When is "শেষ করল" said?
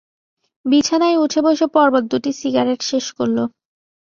2.89-3.37